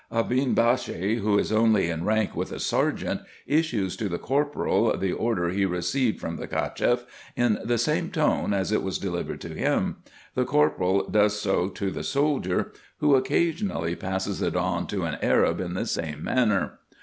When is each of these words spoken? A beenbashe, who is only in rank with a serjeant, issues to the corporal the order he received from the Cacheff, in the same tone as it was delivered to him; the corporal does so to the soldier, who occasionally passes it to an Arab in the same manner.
A 0.09 0.23
beenbashe, 0.23 1.19
who 1.19 1.37
is 1.37 1.51
only 1.51 1.87
in 1.91 2.03
rank 2.05 2.35
with 2.35 2.51
a 2.51 2.59
serjeant, 2.59 3.21
issues 3.45 3.95
to 3.97 4.09
the 4.09 4.17
corporal 4.17 4.97
the 4.97 5.11
order 5.13 5.49
he 5.49 5.63
received 5.63 6.19
from 6.19 6.37
the 6.37 6.47
Cacheff, 6.47 7.05
in 7.35 7.59
the 7.63 7.77
same 7.77 8.09
tone 8.09 8.51
as 8.51 8.71
it 8.71 8.81
was 8.81 8.97
delivered 8.97 9.39
to 9.41 9.49
him; 9.49 9.97
the 10.33 10.43
corporal 10.43 11.07
does 11.07 11.39
so 11.39 11.69
to 11.69 11.91
the 11.91 12.03
soldier, 12.03 12.71
who 12.97 13.13
occasionally 13.13 13.95
passes 13.95 14.41
it 14.41 14.53
to 14.55 15.03
an 15.03 15.19
Arab 15.21 15.59
in 15.61 15.75
the 15.75 15.85
same 15.85 16.23
manner. 16.23 16.79